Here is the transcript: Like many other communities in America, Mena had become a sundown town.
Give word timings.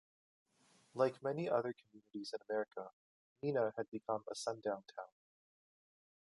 Like 0.95 1.21
many 1.21 1.47
other 1.47 1.73
communities 1.79 2.33
in 2.33 2.39
America, 2.49 2.89
Mena 3.43 3.71
had 3.77 3.91
become 3.91 4.23
a 4.27 4.33
sundown 4.33 4.83
town. 4.97 5.09